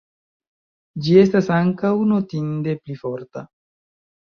Ĝi 1.07 1.13
estas 1.25 1.51
ankaŭ 1.59 1.93
notinde 2.15 2.77
pli 2.83 2.99
forta. 3.05 3.47